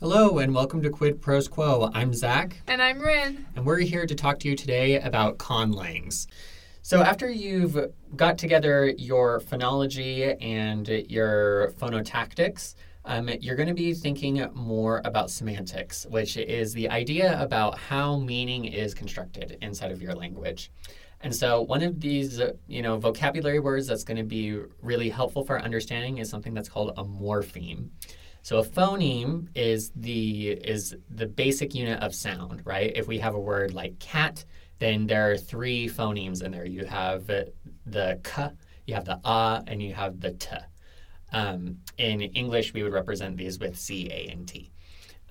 Hello 0.00 0.38
and 0.38 0.54
welcome 0.54 0.80
to 0.82 0.90
Quid 0.90 1.20
Pros 1.20 1.48
Quo. 1.48 1.90
I'm 1.92 2.14
Zac, 2.14 2.60
And 2.68 2.80
I'm 2.80 3.00
Rin. 3.00 3.46
and 3.56 3.66
we're 3.66 3.80
here 3.80 4.06
to 4.06 4.14
talk 4.14 4.38
to 4.40 4.48
you 4.48 4.54
today 4.54 5.00
about 5.00 5.38
conlangs. 5.38 6.28
So, 6.82 7.02
after 7.02 7.28
you've 7.28 7.76
got 8.14 8.38
together 8.38 8.86
your 8.96 9.40
phonology 9.40 10.36
and 10.40 10.86
your 11.10 11.72
phonotactics, 11.78 12.76
um, 13.04 13.28
you're 13.40 13.56
going 13.56 13.68
to 13.68 13.74
be 13.74 13.92
thinking 13.92 14.46
more 14.54 15.02
about 15.04 15.30
semantics, 15.30 16.06
which 16.06 16.36
is 16.36 16.72
the 16.72 16.88
idea 16.90 17.40
about 17.42 17.76
how 17.76 18.18
meaning 18.18 18.66
is 18.66 18.94
constructed 18.94 19.58
inside 19.60 19.90
of 19.90 20.00
your 20.00 20.14
language. 20.14 20.70
And 21.20 21.34
so, 21.34 21.62
one 21.62 21.82
of 21.82 22.00
these, 22.00 22.38
uh, 22.38 22.52
you 22.68 22.82
know, 22.82 22.98
vocabulary 22.98 23.58
words 23.58 23.88
that's 23.88 24.04
going 24.04 24.16
to 24.18 24.22
be 24.22 24.60
really 24.80 25.10
helpful 25.10 25.44
for 25.44 25.60
understanding 25.60 26.18
is 26.18 26.30
something 26.30 26.54
that's 26.54 26.68
called 26.68 26.92
a 26.96 27.04
morpheme. 27.04 27.88
So 28.42 28.58
a 28.58 28.64
phoneme 28.64 29.48
is 29.54 29.90
the 29.94 30.50
is 30.50 30.96
the 31.10 31.26
basic 31.26 31.74
unit 31.74 32.02
of 32.02 32.14
sound, 32.14 32.62
right? 32.64 32.92
If 32.94 33.06
we 33.06 33.18
have 33.18 33.34
a 33.34 33.40
word 33.40 33.74
like 33.74 33.98
cat, 33.98 34.44
then 34.78 35.06
there 35.06 35.30
are 35.30 35.36
three 35.36 35.88
phonemes 35.88 36.42
in 36.42 36.52
there. 36.52 36.64
You 36.64 36.84
have 36.86 37.26
the 37.26 38.20
k, 38.22 38.48
you 38.86 38.94
have 38.94 39.04
the 39.04 39.20
a, 39.24 39.62
and 39.66 39.82
you 39.82 39.94
have 39.94 40.20
the 40.20 40.32
t. 40.32 40.48
Um, 41.32 41.78
in 41.98 42.22
English, 42.22 42.72
we 42.72 42.82
would 42.82 42.92
represent 42.92 43.36
these 43.36 43.58
with 43.58 43.78
c, 43.78 44.08
a, 44.10 44.28
and 44.28 44.48
t. 44.48 44.70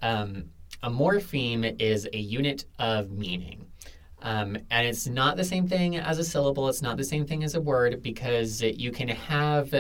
Um, 0.02 0.50
a 0.84 0.90
morpheme 0.90 1.82
is 1.82 2.08
a 2.14 2.20
unit 2.20 2.66
of 2.78 3.12
meaning. 3.12 3.66
Um, 4.22 4.58
and 4.72 4.88
it's 4.88 5.08
not 5.08 5.38
the 5.38 5.44
same 5.44 5.68
thing 5.68 5.98
as 5.98 6.20
a 6.20 6.24
syllable. 6.24 6.70
It's 6.70 6.82
not 6.82 6.98
the 6.98 7.04
same 7.04 7.26
thing 7.26 7.44
as 7.44 7.56
a 7.56 7.62
word 7.62 8.02
because 8.02 8.62
you 8.62 8.92
can 8.92 9.08
have 9.08 9.74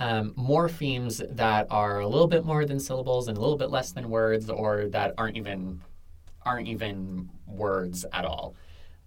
um, 0.00 0.32
morphemes 0.32 1.22
that 1.36 1.66
are 1.70 2.00
a 2.00 2.08
little 2.08 2.26
bit 2.26 2.44
more 2.44 2.64
than 2.64 2.80
syllables 2.80 3.28
and 3.28 3.36
a 3.36 3.40
little 3.40 3.58
bit 3.58 3.70
less 3.70 3.92
than 3.92 4.08
words, 4.08 4.48
or 4.48 4.88
that 4.88 5.14
aren't 5.18 5.36
even 5.36 5.80
aren't 6.44 6.68
even 6.68 7.28
words 7.46 8.06
at 8.12 8.24
all. 8.24 8.54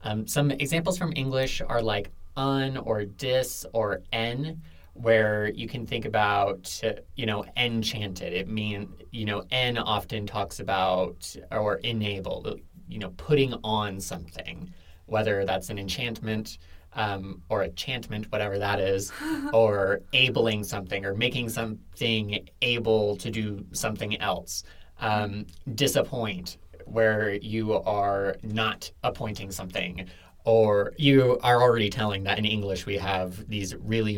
Um, 0.04 0.28
some 0.28 0.52
examples 0.52 0.98
from 0.98 1.12
English 1.16 1.62
are 1.62 1.82
like 1.82 2.12
un 2.38 2.78
or 2.78 3.06
dis 3.06 3.66
or 3.74 4.02
en, 4.12 4.62
where 4.94 5.50
you 5.50 5.68
can 5.68 5.88
think 5.88 6.06
about 6.06 6.82
you 7.16 7.26
know 7.26 7.44
enchanted. 7.58 8.32
It 8.32 8.48
mean 8.48 8.94
you 9.12 9.26
know 9.26 9.44
en 9.50 9.80
often 9.80 10.28
talks 10.28 10.60
about 10.60 11.36
or 11.52 11.78
enable, 11.78 12.56
you 12.88 13.00
know 13.00 13.10
putting 13.18 13.56
on 13.64 14.00
something, 14.00 14.72
whether 15.08 15.44
that's 15.44 15.72
an 15.72 15.80
enchantment 15.80 16.60
um, 16.96 17.42
or 17.50 17.64
enchantment, 17.64 18.32
whatever 18.32 18.58
that 18.60 18.80
is, 18.80 19.12
or 19.54 20.02
abling 20.14 20.64
something 20.64 21.06
or 21.06 21.14
making 21.14 21.50
something 21.50 22.48
able 22.62 23.16
to 23.18 23.30
do 23.30 23.66
something 23.72 24.20
else. 24.20 24.64
Um, 25.00 25.48
disappoint, 25.76 26.58
where 26.86 27.34
you 27.36 27.74
are 27.74 28.36
not 28.44 28.92
appointing 29.04 29.52
something, 29.52 30.08
or 30.46 30.94
you 30.98 31.40
are 31.42 31.62
already 31.62 31.90
telling 31.90 32.24
that 32.24 32.38
in 32.38 32.46
English 32.46 32.86
we 32.86 32.98
have 32.98 33.48
these 33.48 33.76
really 33.78 34.18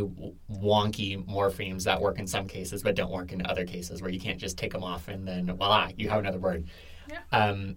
wonky 0.52 1.24
morphemes 1.28 1.84
that 1.84 2.02
work 2.02 2.18
in 2.18 2.26
some 2.26 2.48
cases 2.48 2.82
but 2.82 2.96
don't 2.96 3.12
work 3.12 3.32
in 3.32 3.46
other 3.46 3.66
cases, 3.66 4.02
where 4.02 4.12
you 4.12 4.20
can't 4.20 4.40
just 4.40 4.58
take 4.58 4.74
them 4.74 4.84
off 4.84 5.08
and 5.08 5.28
then 5.28 5.46
voila, 5.56 5.90
you 5.98 6.10
have 6.10 6.20
another 6.20 6.40
word. 6.40 6.66
Yeah. 7.10 7.20
Um, 7.32 7.76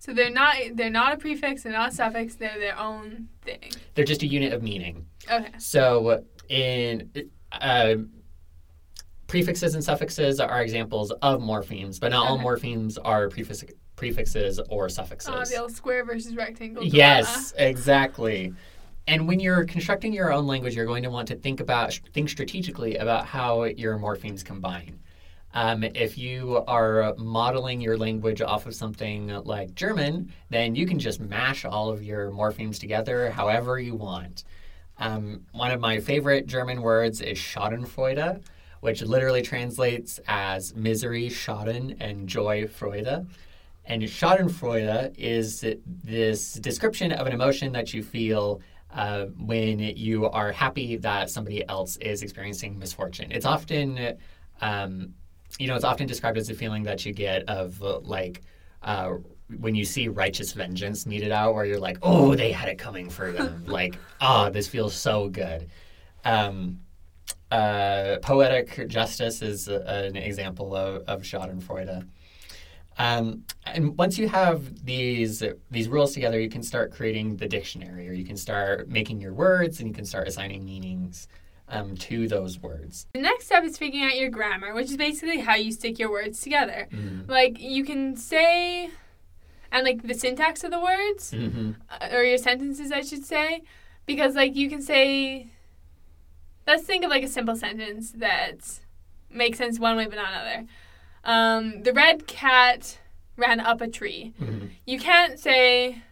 So 0.00 0.12
they're 0.14 0.30
not 0.30 0.56
they're 0.74 0.90
not 0.90 1.12
a 1.12 1.16
prefix, 1.18 1.62
they're 1.62 1.72
not 1.72 1.92
a 1.92 1.94
suffix, 1.94 2.34
they're 2.34 2.58
their 2.58 2.78
own 2.78 3.28
thing. 3.42 3.70
they're 3.94 4.04
just 4.04 4.22
a 4.22 4.26
unit 4.26 4.52
of 4.52 4.62
meaning. 4.62 5.06
Okay. 5.30 5.50
So 5.58 6.24
in 6.48 7.10
uh, 7.52 7.94
prefixes 9.26 9.74
and 9.74 9.84
suffixes 9.84 10.40
are 10.40 10.62
examples 10.62 11.10
of 11.22 11.40
morphemes, 11.40 12.00
but 12.00 12.10
not 12.12 12.26
all 12.26 12.38
morphemes 12.38 12.96
are 13.04 13.28
prefix, 13.28 13.62
prefixes 13.96 14.58
or 14.70 14.86
Uh, 14.86 14.88
suffixes. 14.88 15.50
the 15.50 15.60
old 15.60 15.70
square 15.72 16.04
versus 16.04 16.34
rectangle. 16.34 16.82
yes, 16.82 17.52
exactly. 17.58 18.52
And 19.06 19.28
when 19.28 19.38
you're 19.40 19.64
constructing 19.64 20.12
your 20.12 20.32
own 20.32 20.46
language, 20.46 20.74
you're 20.74 20.86
going 20.86 21.02
to 21.02 21.10
want 21.10 21.28
to 21.28 21.34
think 21.36 21.60
about 21.60 21.92
think 22.14 22.28
strategically 22.30 22.96
about 22.96 23.26
how 23.26 23.64
your 23.64 23.98
morphemes 23.98 24.44
combine. 24.44 24.98
Um, 25.52 25.82
if 25.82 26.16
you 26.16 26.62
are 26.68 27.14
modeling 27.16 27.80
your 27.80 27.96
language 27.96 28.40
off 28.40 28.66
of 28.66 28.74
something 28.74 29.28
like 29.44 29.74
German, 29.74 30.32
then 30.48 30.76
you 30.76 30.86
can 30.86 30.98
just 30.98 31.20
mash 31.20 31.64
all 31.64 31.90
of 31.90 32.02
your 32.02 32.30
morphemes 32.30 32.78
together 32.78 33.30
however 33.30 33.78
you 33.78 33.94
want. 33.96 34.44
Um, 34.98 35.46
one 35.52 35.70
of 35.70 35.80
my 35.80 35.98
favorite 35.98 36.46
German 36.46 36.82
words 36.82 37.20
is 37.20 37.38
Schadenfreude, 37.38 38.42
which 38.80 39.02
literally 39.02 39.42
translates 39.42 40.20
as 40.28 40.74
misery, 40.74 41.28
Schaden, 41.28 41.96
and 42.00 42.28
joy, 42.28 42.66
Freude. 42.66 43.26
And 43.86 44.02
Schadenfreude 44.02 45.14
is 45.16 45.64
this 45.86 46.54
description 46.54 47.12
of 47.12 47.26
an 47.26 47.32
emotion 47.32 47.72
that 47.72 47.92
you 47.92 48.02
feel 48.02 48.60
uh, 48.94 49.26
when 49.38 49.78
you 49.78 50.28
are 50.28 50.52
happy 50.52 50.96
that 50.96 51.30
somebody 51.30 51.66
else 51.68 51.96
is 51.96 52.22
experiencing 52.22 52.78
misfortune. 52.78 53.32
It's 53.32 53.46
often, 53.46 54.16
um, 54.60 55.14
you 55.58 55.66
know, 55.66 55.74
it's 55.74 55.84
often 55.84 56.06
described 56.06 56.38
as 56.38 56.50
a 56.50 56.54
feeling 56.54 56.82
that 56.84 57.04
you 57.04 57.12
get 57.12 57.42
of 57.48 57.82
uh, 57.82 58.00
like 58.00 58.42
uh, 58.82 59.14
when 59.58 59.74
you 59.74 59.84
see 59.84 60.08
righteous 60.08 60.52
vengeance 60.52 61.06
meted 61.06 61.32
out, 61.32 61.54
where 61.54 61.64
you're 61.64 61.80
like, 61.80 61.98
oh, 62.02 62.34
they 62.34 62.52
had 62.52 62.68
it 62.68 62.78
coming 62.78 63.10
for 63.10 63.32
them. 63.32 63.64
like, 63.66 63.96
oh, 64.20 64.50
this 64.50 64.68
feels 64.68 64.94
so 64.94 65.28
good. 65.28 65.68
Um, 66.24 66.80
uh, 67.50 68.16
poetic 68.22 68.88
justice 68.88 69.42
is 69.42 69.68
a, 69.68 69.80
an 69.86 70.16
example 70.16 70.74
of, 70.74 71.02
of 71.08 71.22
Schadenfreude. 71.22 72.06
Um, 72.98 73.44
and 73.66 73.96
once 73.96 74.18
you 74.18 74.28
have 74.28 74.84
these 74.84 75.42
these 75.70 75.88
rules 75.88 76.12
together, 76.12 76.38
you 76.38 76.50
can 76.50 76.62
start 76.62 76.92
creating 76.92 77.36
the 77.36 77.48
dictionary, 77.48 78.08
or 78.08 78.12
you 78.12 78.24
can 78.24 78.36
start 78.36 78.88
making 78.88 79.20
your 79.20 79.32
words, 79.32 79.80
and 79.80 79.88
you 79.88 79.94
can 79.94 80.04
start 80.04 80.28
assigning 80.28 80.64
meanings 80.64 81.28
um, 81.70 81.96
to 81.96 82.28
those 82.28 82.58
words. 82.60 83.06
The 83.14 83.20
next 83.20 83.46
step 83.46 83.64
is 83.64 83.78
figuring 83.78 84.04
out 84.04 84.16
your 84.16 84.28
grammar, 84.30 84.74
which 84.74 84.90
is 84.90 84.96
basically 84.96 85.38
how 85.38 85.54
you 85.54 85.72
stick 85.72 85.98
your 85.98 86.10
words 86.10 86.40
together. 86.40 86.88
Like 87.26 87.60
you 87.60 87.84
can 87.84 88.16
say 88.16 88.90
and 89.72 89.84
like 89.84 90.02
the 90.02 90.14
syntax 90.14 90.64
of 90.64 90.70
the 90.72 90.80
words 90.80 91.30
Mm-hmm. 91.32 91.72
uh, 91.90 92.08
or 92.12 92.24
your 92.24 92.38
sentences 92.38 92.90
I 92.90 93.02
should 93.02 93.24
say 93.24 93.62
because 94.04 94.34
like 94.34 94.56
you 94.56 94.68
can 94.68 94.82
say 94.82 95.46
let's 96.66 96.82
think 96.82 97.04
of 97.04 97.10
like 97.10 97.22
a 97.22 97.28
simple 97.28 97.54
sentence 97.56 98.10
that 98.16 98.58
makes 99.30 99.58
sense 99.58 99.78
one 99.78 99.96
way 99.96 100.06
but 100.06 100.16
not 100.16 100.32
another. 100.32 100.66
Um, 101.22 101.82
the 101.82 101.92
red 101.92 102.26
cat 102.26 102.98
ran 103.36 103.60
up 103.60 103.80
a 103.80 103.86
tree. 103.88 104.32
Mm-hmm. 104.40 104.66
You 104.86 104.98
can't 104.98 105.38
say 105.38 106.02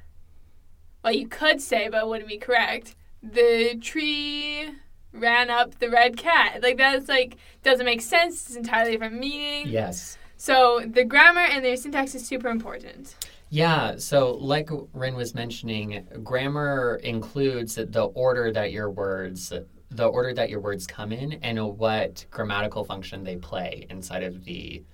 well 1.03 1.13
you 1.13 1.27
could 1.27 1.61
say 1.61 1.89
but 1.89 2.03
it 2.03 2.07
wouldn't 2.09 2.29
be 2.29 2.39
correct. 2.39 2.95
The 3.23 3.77
tree 3.81 4.69
ran 5.13 5.51
up 5.51 5.79
the 5.79 5.91
red 5.91 6.17
cat. 6.17 6.63
Like 6.63 6.77
that's 6.77 7.09
like 7.09 7.37
doesn't 7.63 7.87
make 7.87 8.01
sense. 8.01 8.47
It's 8.47 8.57
entirely 8.57 8.93
different 8.93 9.19
meaning. 9.19 9.69
Yes. 9.69 10.19
So 10.37 10.83
the 10.87 11.05
grammar 11.05 11.41
and 11.41 11.65
the 11.65 11.77
syntax 11.77 12.15
is 12.15 12.27
super 12.27 12.49
important. 12.49 13.17
Yeah, 13.51 13.97
so 13.97 14.35
like 14.35 14.69
Rin 14.93 15.15
was 15.17 15.35
mentioning, 15.35 16.07
grammar 16.23 17.01
includes 17.03 17.77
the 17.77 18.11
order 18.15 18.53
that 18.53 18.73
your 18.73 18.91
words 18.91 19.53
the 19.91 20.07
order 20.07 20.35
that 20.35 20.51
your 20.51 20.61
words 20.61 20.87
come 20.87 21.13
in 21.13 21.33
and 21.35 21.59
what 21.79 22.27
grammatical 22.31 22.85
function 22.85 23.25
they 23.25 23.37
play 23.37 23.87
inside 23.89 24.23
of 24.23 24.45
the 24.45 24.85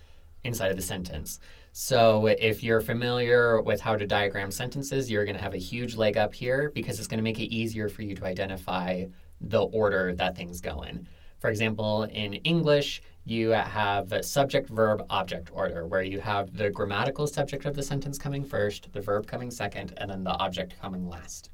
inside 0.44 0.70
of 0.70 0.76
the 0.76 0.82
sentence. 0.82 1.40
So 1.72 2.26
if 2.26 2.62
you're 2.62 2.80
familiar 2.80 3.60
with 3.60 3.80
how 3.80 3.96
to 3.96 4.06
diagram 4.06 4.52
sentences, 4.52 5.10
you're 5.10 5.24
going 5.24 5.36
to 5.36 5.42
have 5.42 5.54
a 5.54 5.58
huge 5.58 5.96
leg 5.96 6.16
up 6.16 6.32
here 6.32 6.70
because 6.72 6.98
it's 7.00 7.08
going 7.08 7.18
to 7.18 7.24
make 7.24 7.40
it 7.40 7.52
easier 7.52 7.88
for 7.88 8.02
you 8.02 8.14
to 8.14 8.24
identify 8.24 9.06
the 9.48 9.62
order 9.62 10.14
that 10.14 10.36
things 10.36 10.60
go 10.60 10.82
in. 10.82 11.06
For 11.38 11.50
example, 11.50 12.04
in 12.04 12.34
English, 12.34 13.02
you 13.24 13.50
have 13.50 14.12
subject, 14.24 14.68
verb, 14.68 15.04
object 15.10 15.50
order, 15.52 15.86
where 15.86 16.02
you 16.02 16.20
have 16.20 16.56
the 16.56 16.70
grammatical 16.70 17.26
subject 17.26 17.64
of 17.64 17.74
the 17.74 17.82
sentence 17.82 18.18
coming 18.18 18.44
first, 18.44 18.92
the 18.92 19.00
verb 19.00 19.26
coming 19.26 19.50
second, 19.50 19.94
and 19.96 20.10
then 20.10 20.24
the 20.24 20.32
object 20.32 20.78
coming 20.80 21.08
last. 21.08 21.50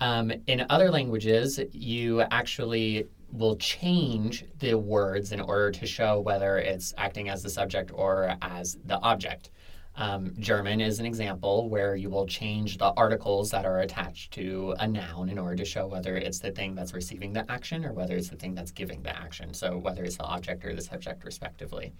Um, 0.00 0.32
in 0.46 0.66
other 0.68 0.90
languages, 0.90 1.58
you 1.72 2.22
actually 2.30 3.06
will 3.32 3.56
change 3.56 4.44
the 4.58 4.74
words 4.74 5.32
in 5.32 5.40
order 5.40 5.70
to 5.70 5.86
show 5.86 6.20
whether 6.20 6.58
it's 6.58 6.94
acting 6.96 7.28
as 7.28 7.42
the 7.42 7.50
subject 7.50 7.90
or 7.94 8.34
as 8.42 8.78
the 8.84 8.98
object. 9.00 9.50
Um, 9.98 10.34
German 10.38 10.82
is 10.82 11.00
an 11.00 11.06
example 11.06 11.70
where 11.70 11.96
you 11.96 12.10
will 12.10 12.26
change 12.26 12.76
the 12.76 12.92
articles 12.96 13.50
that 13.50 13.64
are 13.64 13.80
attached 13.80 14.32
to 14.34 14.74
a 14.78 14.86
noun 14.86 15.30
in 15.30 15.38
order 15.38 15.56
to 15.56 15.64
show 15.64 15.86
whether 15.86 16.16
it's 16.16 16.38
the 16.38 16.50
thing 16.50 16.74
that's 16.74 16.92
receiving 16.92 17.32
the 17.32 17.50
action 17.50 17.82
or 17.84 17.94
whether 17.94 18.14
it's 18.14 18.28
the 18.28 18.36
thing 18.36 18.54
that's 18.54 18.70
giving 18.70 19.02
the 19.02 19.16
action. 19.16 19.54
So, 19.54 19.78
whether 19.78 20.04
it's 20.04 20.18
the 20.18 20.24
object 20.24 20.66
or 20.66 20.74
the 20.74 20.82
subject, 20.82 21.24
respectively. 21.24 21.92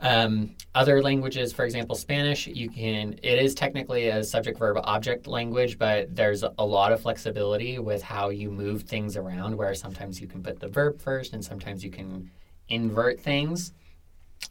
Um, 0.00 0.56
other 0.74 1.00
languages, 1.00 1.52
for 1.52 1.64
example, 1.64 1.94
Spanish, 1.94 2.48
you 2.48 2.68
can, 2.68 3.12
it 3.22 3.38
is 3.38 3.54
technically 3.54 4.08
a 4.08 4.24
subject 4.24 4.58
verb 4.58 4.76
object 4.82 5.28
language, 5.28 5.78
but 5.78 6.12
there's 6.12 6.42
a 6.42 6.66
lot 6.66 6.90
of 6.90 7.00
flexibility 7.00 7.78
with 7.78 8.02
how 8.02 8.30
you 8.30 8.50
move 8.50 8.82
things 8.82 9.16
around, 9.16 9.56
where 9.56 9.72
sometimes 9.76 10.20
you 10.20 10.26
can 10.26 10.42
put 10.42 10.58
the 10.58 10.66
verb 10.66 11.00
first 11.00 11.34
and 11.34 11.44
sometimes 11.44 11.84
you 11.84 11.90
can 11.90 12.28
invert 12.68 13.20
things. 13.20 13.72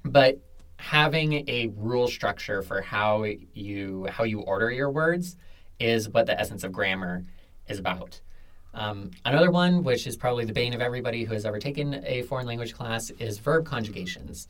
But 0.06 0.39
having 0.81 1.48
a 1.48 1.72
rule 1.78 2.07
structure 2.07 2.63
for 2.63 2.81
how 2.81 3.24
you 3.54 4.07
how 4.10 4.24
you 4.24 4.42
order 4.42 4.72
your 4.72 4.89
words 4.89 5.38
is 5.80 6.10
what 6.10 6.25
the 6.25 6.39
essence 6.39 6.63
of 6.63 6.72
grammar 6.72 7.24
is 7.68 7.78
about. 7.78 8.19
Um, 8.74 9.12
another 9.25 9.51
one, 9.51 9.83
which 9.83 10.07
is 10.07 10.18
probably 10.18 10.45
the 10.45 10.54
bane 10.54 10.74
of 10.74 10.81
everybody 10.81 11.24
who 11.24 11.33
has 11.33 11.45
ever 11.45 11.60
taken 11.60 12.04
a 12.06 12.24
foreign 12.24 12.48
language 12.48 12.74
class, 12.74 13.12
is 13.12 13.38
verb 13.38 13.66
conjugations, 13.66 14.48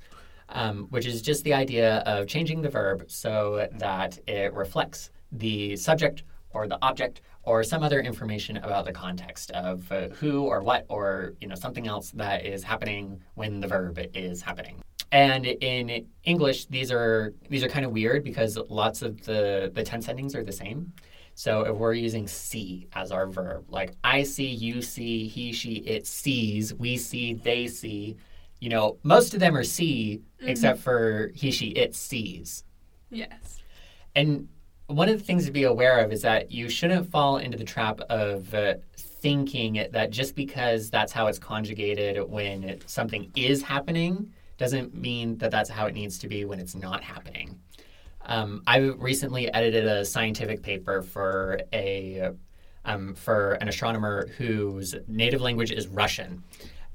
um, 0.49 0.87
which 0.89 1.05
is 1.05 1.21
just 1.21 1.43
the 1.43 1.53
idea 1.53 1.97
of 1.99 2.27
changing 2.27 2.61
the 2.61 2.69
verb 2.69 3.05
so 3.07 3.67
that 3.73 4.17
it 4.27 4.53
reflects 4.53 5.09
the 5.33 5.75
subject 5.75 6.23
or 6.53 6.67
the 6.67 6.77
object 6.81 7.21
or 7.43 7.63
some 7.63 7.83
other 7.83 7.99
information 7.99 8.57
about 8.57 8.85
the 8.85 8.91
context 8.91 9.51
of 9.51 9.91
uh, 9.91 10.07
who 10.09 10.43
or 10.43 10.61
what 10.61 10.85
or 10.87 11.33
you 11.41 11.47
know 11.47 11.55
something 11.55 11.87
else 11.87 12.11
that 12.11 12.45
is 12.45 12.63
happening 12.63 13.21
when 13.33 13.59
the 13.59 13.67
verb 13.67 13.99
is 14.13 14.41
happening. 14.41 14.81
And 15.11 15.45
in 15.45 16.07
English, 16.23 16.67
these 16.67 16.91
are 16.91 17.33
these 17.49 17.63
are 17.63 17.67
kind 17.69 17.85
of 17.85 17.91
weird 17.91 18.23
because 18.23 18.57
lots 18.69 19.01
of 19.01 19.23
the 19.25 19.71
the 19.73 19.83
tense 19.83 20.07
endings 20.07 20.35
are 20.35 20.43
the 20.43 20.51
same. 20.53 20.93
So 21.33 21.61
if 21.63 21.75
we're 21.75 21.93
using 21.93 22.27
see 22.27 22.87
as 22.93 23.11
our 23.11 23.27
verb, 23.27 23.65
like 23.69 23.93
I 24.03 24.23
see, 24.23 24.47
you 24.47 24.81
see, 24.81 25.27
he, 25.27 25.53
she, 25.53 25.75
it 25.75 26.05
sees, 26.05 26.73
we 26.73 26.97
see, 26.97 27.33
they 27.33 27.67
see, 27.67 28.17
you 28.59 28.69
know, 28.69 28.97
most 29.03 29.33
of 29.33 29.39
them 29.39 29.55
are 29.55 29.63
see 29.63 30.21
Mm-hmm. 30.41 30.49
except 30.49 30.79
for 30.79 31.31
he, 31.35 31.51
she, 31.51 31.67
it 31.69 31.95
sees. 31.95 32.63
Yes. 33.11 33.61
And 34.15 34.49
one 34.87 35.07
of 35.07 35.19
the 35.19 35.23
things 35.23 35.45
to 35.45 35.51
be 35.51 35.63
aware 35.63 35.99
of 36.03 36.11
is 36.11 36.21
that 36.23 36.51
you 36.51 36.67
shouldn't 36.69 37.09
fall 37.09 37.37
into 37.37 37.57
the 37.57 37.63
trap 37.63 38.01
of 38.09 38.53
uh, 38.53 38.75
thinking 38.97 39.87
that 39.91 40.09
just 40.09 40.35
because 40.35 40.89
that's 40.89 41.11
how 41.11 41.27
it's 41.27 41.39
conjugated 41.39 42.27
when 42.29 42.79
something 42.87 43.31
is 43.35 43.61
happening 43.61 44.33
doesn't 44.61 44.93
mean 44.95 45.37
that 45.39 45.51
that's 45.51 45.69
how 45.69 45.87
it 45.87 45.93
needs 45.93 46.17
to 46.19 46.27
be 46.27 46.45
when 46.45 46.59
it's 46.59 46.75
not 46.75 47.03
happening. 47.03 47.59
Um, 48.25 48.61
I 48.67 48.77
recently 49.11 49.51
edited 49.53 49.85
a 49.85 50.05
scientific 50.05 50.61
paper 50.61 51.01
for 51.01 51.59
a 51.73 52.31
um, 52.85 53.13
for 53.15 53.53
an 53.61 53.67
astronomer 53.67 54.27
whose 54.37 54.95
native 55.07 55.41
language 55.41 55.71
is 55.71 55.87
Russian. 55.87 56.43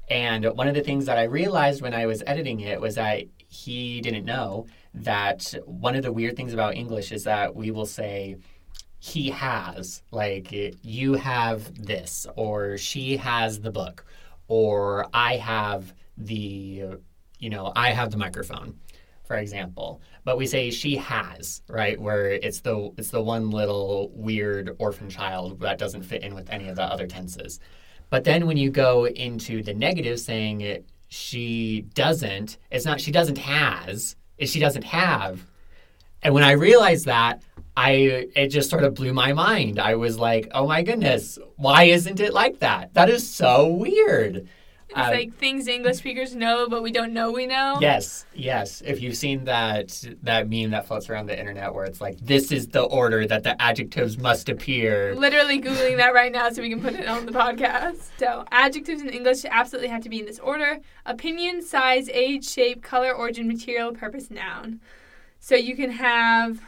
And 0.09 0.45
one 0.45 0.67
of 0.67 0.75
the 0.75 0.83
things 0.89 1.05
that 1.05 1.17
I 1.17 1.23
realized 1.23 1.81
when 1.81 1.93
I 1.93 2.05
was 2.05 2.23
editing 2.25 2.59
it 2.61 2.79
was 2.79 2.95
that 2.95 3.23
he 3.47 4.01
didn't 4.01 4.25
know 4.25 4.67
that 4.93 5.53
one 5.65 5.95
of 5.95 6.03
the 6.03 6.11
weird 6.11 6.35
things 6.35 6.53
about 6.53 6.75
English 6.75 7.11
is 7.11 7.23
that 7.25 7.55
we 7.55 7.71
will 7.71 7.85
say, 7.85 8.37
he 8.99 9.29
has, 9.29 10.01
like, 10.11 10.51
you 10.81 11.13
have 11.13 11.85
this, 11.85 12.25
or 12.35 12.77
she 12.77 13.17
has 13.17 13.59
the 13.59 13.71
book, 13.71 14.05
or 14.47 15.05
I 15.13 15.37
have 15.37 15.93
the, 16.17 16.97
you 17.39 17.49
know, 17.49 17.71
I 17.75 17.91
have 17.91 18.11
the 18.11 18.17
microphone, 18.17 18.79
for 19.25 19.37
example. 19.37 20.01
But 20.23 20.37
we 20.37 20.47
say 20.47 20.71
she 20.71 20.97
has, 20.97 21.61
right? 21.67 21.99
Where 21.99 22.31
it's 22.31 22.61
the 22.61 22.91
it's 22.97 23.11
the 23.11 23.21
one 23.21 23.49
little 23.51 24.11
weird 24.13 24.75
orphan 24.79 25.09
child 25.09 25.59
that 25.61 25.77
doesn't 25.77 26.03
fit 26.03 26.23
in 26.23 26.35
with 26.35 26.49
any 26.49 26.67
of 26.67 26.75
the 26.75 26.83
other 26.83 27.07
tenses. 27.07 27.59
But 28.09 28.23
then 28.23 28.47
when 28.47 28.57
you 28.57 28.69
go 28.69 29.05
into 29.07 29.61
the 29.63 29.73
negative, 29.73 30.19
saying 30.19 30.61
it, 30.61 30.85
she 31.09 31.81
doesn't, 31.93 32.57
it's 32.71 32.85
not 32.85 33.01
she 33.01 33.11
doesn't 33.11 33.37
has, 33.37 34.15
it's 34.37 34.51
she 34.51 34.59
doesn't 34.59 34.83
have. 34.83 35.45
And 36.23 36.33
when 36.33 36.43
I 36.43 36.51
realized 36.51 37.05
that, 37.05 37.43
I 37.75 38.27
it 38.35 38.47
just 38.47 38.69
sort 38.69 38.83
of 38.83 38.95
blew 38.95 39.13
my 39.13 39.33
mind. 39.33 39.79
I 39.79 39.95
was 39.95 40.17
like, 40.17 40.49
"Oh 40.51 40.67
my 40.67 40.81
goodness, 40.81 41.37
why 41.57 41.83
isn't 41.83 42.19
it 42.19 42.33
like 42.33 42.59
that? 42.59 42.93
That 42.95 43.09
is 43.09 43.29
so 43.29 43.67
weird." 43.67 44.47
It's 44.89 44.97
Uh, 44.97 45.11
like 45.11 45.33
things 45.35 45.67
English 45.67 45.97
speakers 45.97 46.33
know, 46.33 46.67
but 46.69 46.81
we 46.81 46.91
don't 46.91 47.11
know 47.13 47.31
we 47.31 47.45
know. 47.45 47.77
Yes, 47.81 48.25
yes. 48.33 48.81
If 48.85 49.01
you've 49.01 49.17
seen 49.17 49.43
that 49.43 50.01
that 50.23 50.49
meme 50.49 50.71
that 50.71 50.87
floats 50.87 51.09
around 51.09 51.25
the 51.25 51.37
internet 51.37 51.73
where 51.73 51.83
it's 51.83 51.99
like, 51.99 52.17
"This 52.19 52.51
is 52.53 52.67
the 52.67 52.83
order 52.83 53.27
that 53.27 53.43
the 53.43 53.61
adjectives 53.61 54.17
must 54.17 54.47
appear." 54.47 55.13
Literally 55.13 55.59
Googling 55.61 55.97
that 55.97 56.13
right 56.13 56.31
now 56.31 56.49
so 56.49 56.61
we 56.61 56.69
can 56.69 56.81
put 56.81 56.93
it 56.93 57.05
on 57.05 57.25
the 57.25 57.33
podcast. 57.33 58.09
So, 58.17 58.45
adjectives 58.51 59.01
in 59.01 59.09
English 59.09 59.43
absolutely 59.49 59.89
have 59.89 60.03
to 60.03 60.09
be 60.09 60.19
in 60.19 60.25
this 60.25 60.39
order 60.39 60.79
opinion, 61.05 61.61
size, 61.61 62.07
age, 62.09 62.47
shape, 62.49 62.81
color, 62.81 63.13
origin, 63.13 63.47
material, 63.47 63.91
purpose, 63.91 64.31
noun. 64.31 64.79
So, 65.39 65.55
you 65.55 65.75
can 65.75 65.91
have 65.91 66.61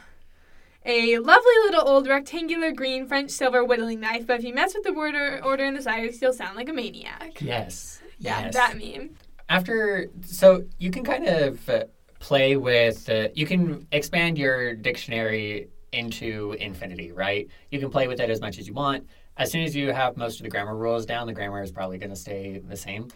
a 0.84 1.18
lovely 1.18 1.54
little 1.64 1.86
old 1.88 2.06
rectangular 2.06 2.70
green 2.72 3.06
French 3.06 3.30
silver 3.30 3.64
whittling 3.64 4.00
knife, 4.00 4.26
but 4.26 4.38
if 4.40 4.44
you 4.44 4.54
mess 4.54 4.74
with 4.74 4.84
the 4.84 4.92
word 4.92 5.14
or 5.14 5.42
order 5.44 5.64
in 5.64 5.74
the 5.74 5.82
side, 5.82 6.10
you'll 6.20 6.32
sound 6.32 6.56
like 6.56 6.68
a 6.68 6.72
maniac. 6.72 7.40
Yes. 7.40 8.00
Yeah, 8.20 8.42
yes. 8.42 8.54
that 8.54 8.76
meme. 8.76 9.16
after 9.48 10.10
so 10.22 10.62
you 10.78 10.90
can 10.90 11.02
kind 11.02 11.26
of 11.26 11.68
uh, 11.68 11.84
play 12.18 12.56
with 12.56 13.08
uh, 13.08 13.28
you 13.34 13.46
can 13.46 13.86
expand 13.92 14.36
your 14.36 14.74
dictionary 14.74 15.68
into 15.92 16.54
infinity 16.60 17.12
right? 17.12 17.48
You 17.70 17.80
can 17.80 17.90
play 17.90 18.06
with 18.06 18.20
it 18.20 18.30
as 18.30 18.40
much 18.40 18.58
as 18.58 18.68
you 18.68 18.74
want. 18.74 19.08
As 19.38 19.50
soon 19.50 19.62
as 19.62 19.74
you 19.74 19.90
have 19.90 20.16
most 20.18 20.38
of 20.38 20.44
the 20.44 20.50
grammar 20.50 20.76
rules 20.76 21.06
down 21.06 21.26
the 21.26 21.32
grammar 21.32 21.62
is 21.62 21.72
probably 21.72 21.98
going 21.98 22.10
to 22.10 22.16
stay 22.16 22.58
the 22.58 22.76
same. 22.76 23.08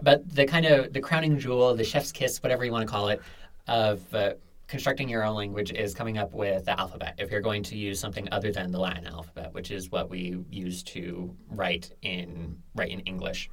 But 0.00 0.28
the 0.32 0.46
kind 0.46 0.64
of 0.64 0.92
the 0.92 1.00
crowning 1.00 1.38
jewel 1.38 1.74
the 1.74 1.84
chef's 1.84 2.12
kiss 2.12 2.42
whatever 2.42 2.64
you 2.64 2.72
want 2.72 2.86
to 2.86 2.90
call 2.90 3.08
it 3.08 3.20
of 3.66 4.14
uh, 4.14 4.34
constructing 4.68 5.08
your 5.08 5.24
own 5.24 5.34
language 5.34 5.72
is 5.72 5.92
coming 5.92 6.18
up 6.18 6.32
with 6.32 6.66
the 6.66 6.78
alphabet. 6.78 7.16
If 7.18 7.32
you're 7.32 7.40
going 7.40 7.64
to 7.64 7.76
use 7.76 7.98
something 7.98 8.28
other 8.30 8.52
than 8.52 8.70
the 8.70 8.78
latin 8.78 9.06
alphabet 9.08 9.52
which 9.52 9.72
is 9.72 9.90
what 9.90 10.08
we 10.08 10.38
use 10.50 10.84
to 10.84 11.34
write 11.50 11.90
in 12.02 12.56
write 12.76 12.90
in 12.90 13.00
english 13.00 13.50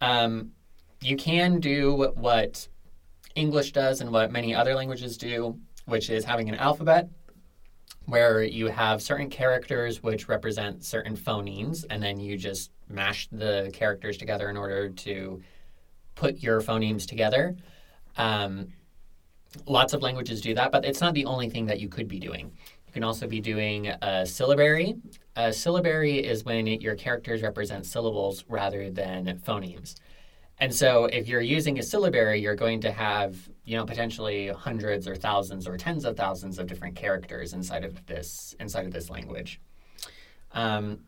um, 0.00 0.52
you 1.00 1.16
can 1.16 1.60
do 1.60 2.12
what 2.16 2.68
English 3.34 3.72
does 3.72 4.00
and 4.00 4.10
what 4.10 4.32
many 4.32 4.54
other 4.54 4.74
languages 4.74 5.16
do, 5.16 5.58
which 5.86 6.10
is 6.10 6.24
having 6.24 6.48
an 6.48 6.54
alphabet 6.54 7.08
where 8.06 8.42
you 8.42 8.68
have 8.68 9.02
certain 9.02 9.28
characters 9.28 10.02
which 10.02 10.28
represent 10.28 10.84
certain 10.84 11.16
phonemes, 11.16 11.84
and 11.90 12.02
then 12.02 12.20
you 12.20 12.36
just 12.36 12.70
mash 12.88 13.28
the 13.32 13.70
characters 13.72 14.16
together 14.16 14.48
in 14.48 14.56
order 14.56 14.88
to 14.88 15.42
put 16.14 16.38
your 16.38 16.60
phonemes 16.60 17.04
together. 17.04 17.56
Um, 18.16 18.68
lots 19.66 19.92
of 19.92 20.02
languages 20.02 20.40
do 20.40 20.54
that, 20.54 20.70
but 20.70 20.84
it's 20.84 21.00
not 21.00 21.14
the 21.14 21.24
only 21.24 21.50
thing 21.50 21.66
that 21.66 21.80
you 21.80 21.88
could 21.88 22.06
be 22.06 22.20
doing. 22.20 22.52
Can 22.96 23.04
also 23.04 23.26
be 23.26 23.42
doing 23.42 23.88
a 23.88 24.24
syllabary. 24.24 24.96
A 25.36 25.52
syllabary 25.52 26.16
is 26.16 26.46
when 26.46 26.66
your 26.66 26.94
characters 26.94 27.42
represent 27.42 27.84
syllables 27.84 28.46
rather 28.48 28.88
than 28.88 29.38
phonemes. 29.46 29.96
And 30.60 30.74
so 30.74 31.04
if 31.04 31.28
you're 31.28 31.42
using 31.42 31.78
a 31.78 31.82
syllabary, 31.82 32.40
you're 32.40 32.54
going 32.54 32.80
to 32.80 32.90
have, 32.90 33.50
you 33.66 33.76
know, 33.76 33.84
potentially 33.84 34.48
hundreds 34.48 35.06
or 35.06 35.14
thousands 35.14 35.68
or 35.68 35.76
tens 35.76 36.06
of 36.06 36.16
thousands 36.16 36.58
of 36.58 36.68
different 36.68 36.96
characters 36.96 37.52
inside 37.52 37.84
of 37.84 38.06
this 38.06 38.54
inside 38.60 38.86
of 38.86 38.94
this 38.94 39.10
language. 39.10 39.60
Um, 40.52 41.00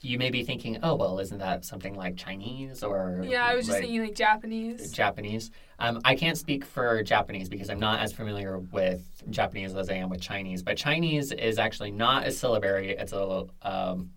you 0.00 0.18
may 0.18 0.30
be 0.30 0.44
thinking, 0.44 0.78
oh 0.82 0.94
well, 0.94 1.18
isn't 1.18 1.38
that 1.38 1.64
something 1.64 1.94
like 1.94 2.16
Chinese 2.16 2.82
or 2.82 3.22
Yeah, 3.24 3.44
I 3.44 3.54
was 3.54 3.66
just 3.66 3.76
like 3.76 3.82
thinking 3.82 4.02
like 4.02 4.14
Japanese. 4.14 4.92
Japanese? 4.92 5.50
Um, 5.78 6.00
I 6.04 6.14
can't 6.14 6.38
speak 6.38 6.64
for 6.64 7.02
Japanese 7.02 7.48
because 7.48 7.68
I'm 7.70 7.80
not 7.80 8.00
as 8.00 8.12
familiar 8.12 8.58
with 8.58 9.22
Japanese 9.30 9.74
as 9.74 9.90
I 9.90 9.94
am 9.94 10.08
with 10.08 10.20
Chinese. 10.20 10.62
But 10.62 10.76
Chinese 10.76 11.32
is 11.32 11.58
actually 11.58 11.90
not 11.90 12.26
a 12.26 12.30
syllabary; 12.30 12.90
it's 12.90 13.12
a 13.12 13.46
um, 13.62 14.10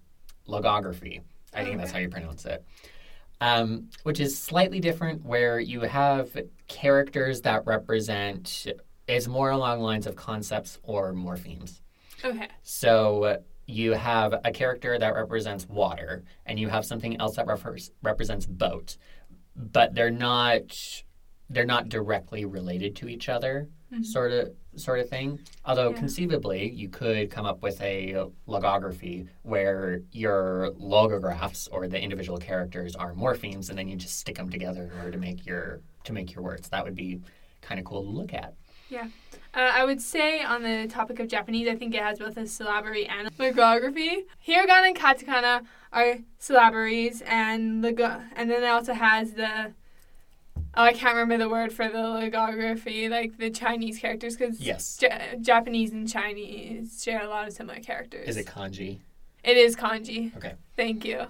logography. 0.48 1.22
I 1.54 1.64
think 1.64 1.78
that's 1.78 1.92
how 1.92 2.00
you 2.00 2.10
pronounce 2.10 2.46
it. 2.46 2.64
Um, 3.42 3.90
which 4.04 4.20
is 4.20 4.38
slightly 4.38 4.80
different, 4.80 5.26
where 5.26 5.60
you 5.60 5.82
have 5.82 6.30
characters 6.68 7.42
that 7.42 7.66
represent 7.66 8.68
is 9.08 9.28
more 9.28 9.50
along 9.50 9.82
lines 9.82 10.06
of 10.06 10.16
concepts 10.16 10.78
or 10.84 11.12
morphemes. 11.12 11.82
Okay. 12.24 12.48
So 12.62 13.42
you 13.72 13.94
have 13.94 14.34
a 14.44 14.52
character 14.52 14.98
that 15.00 15.16
represents 15.16 15.68
water, 15.68 16.24
and 16.46 16.60
you 16.60 16.68
have 16.70 16.86
something 16.86 17.20
else 17.20 17.36
that 17.38 17.48
refers, 17.48 17.92
represents 18.04 18.46
boat, 18.46 18.98
but 19.56 19.94
they're 19.96 20.12
not 20.12 21.04
they're 21.54 21.66
not 21.66 21.90
directly 21.90 22.46
related 22.46 22.96
to 22.96 23.10
each 23.10 23.28
other, 23.28 23.68
Mhm. 23.92 24.06
sort 24.06 24.32
of 24.32 24.54
sort 24.78 25.00
of 25.00 25.10
thing. 25.10 25.38
Although 25.66 25.90
Yeah. 25.90 25.98
conceivably, 25.98 26.72
you 26.72 26.88
could 26.88 27.30
come 27.30 27.46
up 27.46 27.62
with 27.62 27.82
a 27.82 28.16
logography 28.48 29.28
where 29.44 30.02
your 30.14 30.72
logographs 30.80 31.68
or 31.74 31.90
the 31.90 32.02
individual 32.02 32.38
characters 32.38 32.96
are 32.96 33.14
morphemes, 33.14 33.70
and 33.70 33.78
then 33.78 33.90
you 33.90 33.98
just 33.98 34.18
stick 34.18 34.36
them 34.38 34.50
together 34.50 34.84
in 34.84 34.92
order 34.98 35.12
to 35.12 35.18
make 35.18 35.46
your 35.46 35.82
to 36.06 36.14
make 36.14 36.34
your 36.34 36.42
words. 36.44 36.70
That 36.70 36.86
would 36.86 36.96
be 36.96 37.20
kind 37.60 37.80
of 37.82 37.86
cool 37.86 38.02
to 38.04 38.10
look 38.10 38.34
at. 38.34 38.54
Uh, 39.54 39.60
I 39.74 39.84
would 39.84 40.02
say 40.02 40.42
on 40.42 40.64
the 40.64 40.88
topic 40.88 41.20
of 41.20 41.28
Japanese, 41.28 41.68
I 41.68 41.76
think 41.76 41.94
it 41.94 42.02
has 42.02 42.20
both 42.20 42.38
a 42.38 42.48
syllabary 42.48 43.06
and 43.06 43.28
a 43.28 43.32
logography. 43.32 44.26
Hiragana 44.48 44.88
and 44.88 44.96
katakana 44.96 45.66
are 45.92 46.20
syllabaries, 46.40 47.22
and 47.28 47.82
logo- 47.82 48.22
and 48.36 48.50
then 48.50 48.64
it 48.64 48.68
also 48.68 48.94
has 48.94 49.34
the 49.34 49.74
oh, 50.76 50.84
I 50.84 50.94
can't 50.94 51.16
remember 51.16 51.38
the 51.38 51.50
word 51.50 51.74
for 51.74 51.90
the 51.90 51.98
logography, 51.98 53.10
like 53.10 53.38
the 53.38 53.50
Chinese 53.50 54.00
characters, 54.00 54.38
because 54.38 54.62
Yes. 54.62 54.98
Japanese 55.42 55.92
and 55.92 56.10
Chinese 56.10 57.04
share 57.04 57.22
a 57.22 57.28
lot 57.28 57.48
of 57.48 57.54
similar 57.54 57.80
characters. 57.80 58.30
Is 58.30 58.38
it 58.38 58.46
kanji? 58.46 59.00
It 59.44 59.58
is 59.58 59.76
kanji. 59.76 60.36
Okay. 60.38 60.54
Thank 60.78 61.04
you. 61.04 61.28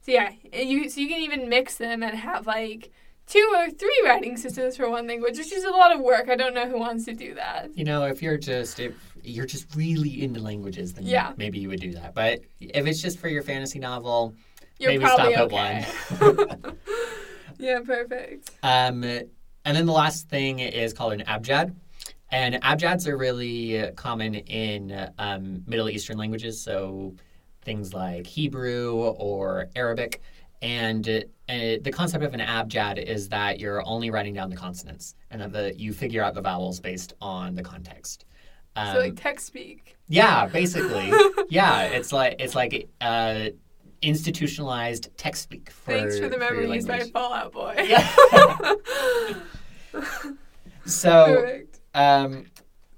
So 0.00 0.10
yeah, 0.10 0.32
you 0.52 0.88
so 0.88 1.00
you 1.00 1.08
can 1.08 1.20
even 1.20 1.48
mix 1.48 1.76
them 1.76 2.02
and 2.02 2.16
have 2.16 2.46
like 2.46 2.90
two 3.26 3.52
or 3.56 3.70
three 3.70 4.02
writing 4.04 4.36
systems 4.36 4.76
for 4.76 4.90
one 4.90 5.06
language, 5.06 5.38
which 5.38 5.52
is 5.52 5.64
a 5.64 5.70
lot 5.70 5.94
of 5.94 6.00
work. 6.00 6.28
I 6.28 6.36
don't 6.36 6.54
know 6.54 6.68
who 6.68 6.78
wants 6.78 7.04
to 7.06 7.12
do 7.14 7.34
that. 7.34 7.70
You 7.76 7.84
know, 7.84 8.04
if 8.04 8.22
you're 8.22 8.38
just 8.38 8.78
if 8.80 8.94
you're 9.22 9.46
just 9.46 9.74
really 9.76 10.22
into 10.22 10.40
languages, 10.40 10.92
then 10.94 11.06
Yeah. 11.06 11.32
maybe 11.36 11.58
you 11.58 11.68
would 11.68 11.80
do 11.80 11.92
that. 11.92 12.14
But 12.14 12.40
if 12.60 12.86
it's 12.86 13.00
just 13.00 13.18
for 13.18 13.28
your 13.28 13.42
fantasy 13.42 13.78
novel, 13.78 14.34
You're 14.78 14.90
maybe 14.90 15.04
probably 15.04 15.34
stop 15.34 15.52
okay. 15.52 15.86
at 16.20 16.36
one. 16.60 16.76
yeah, 17.58 17.80
perfect. 17.80 18.50
Um, 18.62 19.04
and 19.04 19.76
then 19.76 19.86
the 19.86 19.92
last 19.92 20.28
thing 20.28 20.58
is 20.58 20.92
called 20.92 21.12
an 21.12 21.22
abjad. 21.26 21.74
And 22.30 22.56
abjads 22.62 23.06
are 23.06 23.16
really 23.16 23.90
common 23.94 24.34
in 24.34 25.10
um, 25.18 25.62
Middle 25.66 25.88
Eastern 25.90 26.16
languages, 26.16 26.60
so 26.60 27.14
things 27.60 27.92
like 27.94 28.26
Hebrew 28.26 28.96
or 28.96 29.68
Arabic. 29.76 30.22
And 30.62 31.06
uh, 31.08 31.22
the 31.82 31.90
concept 31.92 32.24
of 32.24 32.34
an 32.34 32.40
abjad 32.40 32.98
is 32.98 33.28
that 33.30 33.58
you're 33.58 33.86
only 33.86 34.10
writing 34.10 34.32
down 34.32 34.48
the 34.48 34.56
consonants 34.56 35.16
and 35.30 35.40
that 35.40 35.52
the, 35.52 35.74
you 35.76 35.92
figure 35.92 36.22
out 36.22 36.34
the 36.34 36.40
vowels 36.40 36.80
based 36.80 37.14
on 37.20 37.54
the 37.54 37.62
context. 37.62 38.24
Um, 38.76 38.94
so 38.94 39.00
like 39.00 39.20
text 39.20 39.46
speak. 39.46 39.98
yeah, 40.08 40.46
basically. 40.46 41.12
yeah, 41.50 41.82
it's 41.82 42.12
like 42.12 42.36
it's 42.38 42.54
like 42.54 42.88
uh, 43.00 43.48
institutionalized 44.00 45.10
text 45.16 45.42
speak 45.42 45.70
for 45.70 45.92
Thanks 45.92 46.18
for 46.18 46.28
the 46.28 46.38
memories 46.38 46.86
by. 46.86 47.00
Fall 47.00 47.34
Out 47.34 47.52
Boy. 47.52 47.74
Yeah. 47.86 48.74
so 50.86 51.60
um, 51.94 52.46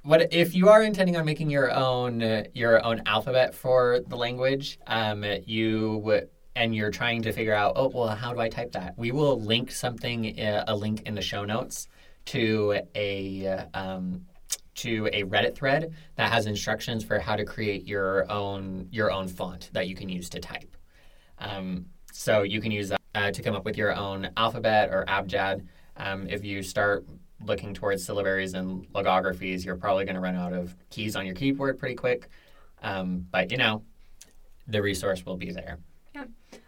what 0.02 0.32
if 0.32 0.54
you 0.54 0.68
are 0.68 0.82
intending 0.82 1.16
on 1.16 1.24
making 1.24 1.50
your 1.50 1.72
own 1.72 2.22
uh, 2.22 2.44
your 2.54 2.84
own 2.84 3.02
alphabet 3.06 3.54
for 3.54 4.00
the 4.06 4.16
language? 4.16 4.78
Um, 4.86 5.24
you 5.46 5.98
w- 5.98 6.28
and 6.56 6.74
you're 6.74 6.90
trying 6.90 7.22
to 7.22 7.32
figure 7.32 7.54
out, 7.54 7.72
oh 7.76 7.88
well, 7.88 8.08
how 8.08 8.32
do 8.32 8.40
I 8.40 8.48
type 8.48 8.72
that? 8.72 8.94
We 8.96 9.12
will 9.12 9.40
link 9.40 9.72
something, 9.72 10.38
uh, 10.40 10.64
a 10.68 10.76
link 10.76 11.02
in 11.02 11.14
the 11.14 11.22
show 11.22 11.44
notes 11.44 11.88
to 12.26 12.80
a 12.94 13.66
um, 13.74 14.26
to 14.76 15.08
a 15.12 15.22
Reddit 15.24 15.54
thread 15.54 15.94
that 16.16 16.32
has 16.32 16.46
instructions 16.46 17.04
for 17.04 17.18
how 17.18 17.36
to 17.36 17.44
create 17.44 17.86
your 17.86 18.30
own 18.30 18.88
your 18.90 19.10
own 19.10 19.28
font 19.28 19.70
that 19.72 19.88
you 19.88 19.94
can 19.94 20.08
use 20.08 20.28
to 20.30 20.40
type. 20.40 20.76
Um, 21.38 21.86
so 22.12 22.42
you 22.42 22.60
can 22.60 22.70
use 22.70 22.88
that 22.90 23.00
uh, 23.14 23.30
to 23.30 23.42
come 23.42 23.54
up 23.54 23.64
with 23.64 23.76
your 23.76 23.94
own 23.94 24.30
alphabet 24.36 24.90
or 24.90 25.04
abjad. 25.06 25.66
Um, 25.96 26.28
if 26.28 26.44
you 26.44 26.62
start 26.62 27.04
looking 27.44 27.74
towards 27.74 28.06
syllabaries 28.06 28.54
and 28.54 28.90
logographies, 28.92 29.64
you're 29.64 29.76
probably 29.76 30.04
going 30.04 30.14
to 30.14 30.20
run 30.20 30.36
out 30.36 30.52
of 30.52 30.74
keys 30.90 31.16
on 31.16 31.26
your 31.26 31.34
keyboard 31.34 31.78
pretty 31.78 31.94
quick. 31.94 32.28
Um, 32.82 33.26
but 33.30 33.50
you 33.50 33.56
know, 33.56 33.82
the 34.66 34.80
resource 34.80 35.24
will 35.26 35.36
be 35.36 35.52
there. 35.52 35.78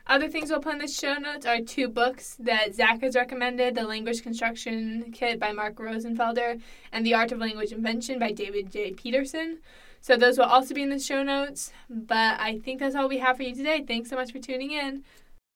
Other 0.09 0.29
things 0.29 0.51
we'll 0.51 0.61
put 0.61 0.75
in 0.75 0.79
the 0.79 0.89
show 0.89 1.15
notes 1.15 1.47
are 1.47 1.61
two 1.61 1.89
books 1.89 2.37
that 2.39 2.75
Zac 2.75 3.01
has 3.03 3.17
recommended 3.17 3.75
The 3.75 3.83
Language 3.83 4.23
Construction 4.23 5.11
Kit 5.13 5.41
by 5.41 5.53
Mark 5.53 5.75
Rosenfelder 5.77 6.61
and 6.93 7.05
The 7.05 7.15
Art 7.15 7.33
of 7.33 7.39
Language 7.39 7.73
Invention 7.73 8.19
by 8.19 8.31
David 8.31 8.71
J. 8.71 8.93
Peterson. 8.93 9.59
So 10.01 10.17
those 10.17 10.39
will 10.39 10.45
also 10.45 10.75
be 10.75 10.83
in 10.83 10.91
the 10.91 11.01
show 11.01 11.25
notes. 11.25 11.73
But 11.91 12.39
I 12.39 12.61
think 12.61 12.79
that's 12.79 12.95
all 12.95 13.09
we 13.09 13.19
have 13.19 13.37
for 13.37 13.43
you 13.43 13.55
today. 13.55 13.85
Thanks 13.87 14.09
so 14.09 14.17
much 14.17 14.31
for 14.31 14.39
tuning 14.39 14.71
in. 14.71 15.03